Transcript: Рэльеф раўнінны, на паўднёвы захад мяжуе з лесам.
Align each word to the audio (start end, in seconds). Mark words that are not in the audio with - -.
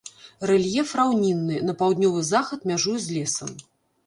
Рэльеф 0.51 0.93
раўнінны, 0.99 1.59
на 1.67 1.75
паўднёвы 1.83 2.25
захад 2.33 2.67
мяжуе 2.71 2.97
з 3.05 3.21
лесам. 3.21 3.55